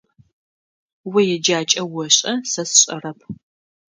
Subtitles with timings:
[1.19, 3.19] О еджакӏэ ошӏэ, сэ сшӏэрэп.